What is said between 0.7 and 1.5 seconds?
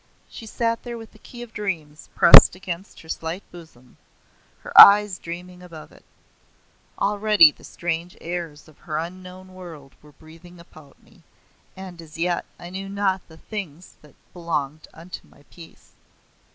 there with the Key